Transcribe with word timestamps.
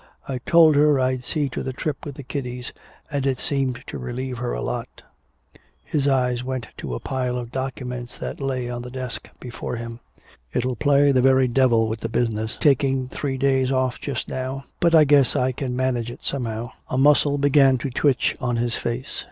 "I 0.27 0.39
told 0.39 0.75
her 0.77 0.99
I'd 0.99 1.23
see 1.23 1.47
to 1.49 1.61
the 1.61 1.73
trip 1.73 2.07
with 2.07 2.15
the 2.15 2.23
kiddies, 2.23 2.73
and 3.11 3.27
it 3.27 3.39
seemed 3.39 3.83
to 3.85 3.99
relieve 3.99 4.39
her 4.39 4.51
a 4.51 4.61
lot." 4.63 5.03
His 5.85 6.07
eye 6.07 6.35
went 6.43 6.69
to 6.77 6.95
a 6.95 6.99
pile 6.99 7.37
of 7.37 7.51
documents 7.51 8.17
that 8.17 8.41
lay 8.41 8.67
on 8.67 8.81
the 8.81 8.89
desk 8.89 9.29
before 9.39 9.75
him. 9.75 9.99
"It'll 10.53 10.75
play 10.75 11.11
the 11.11 11.21
very 11.21 11.47
devil 11.47 11.87
with 11.87 12.11
business, 12.11 12.57
taking 12.59 13.09
three 13.09 13.37
days 13.37 13.71
off 13.71 13.99
just 14.01 14.27
now. 14.27 14.63
But 14.79 14.95
I 14.95 15.03
guess 15.03 15.35
I 15.35 15.51
can 15.51 15.75
manage 15.75 16.09
it 16.09 16.23
somehow" 16.23 16.71
A 16.89 16.97
muscle 16.97 17.37
began 17.37 17.77
to 17.77 17.91
twitch 17.91 18.35
on 18.39 18.55
his 18.55 18.75
face. 18.75 19.19